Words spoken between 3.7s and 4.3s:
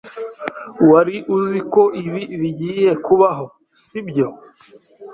sibyo?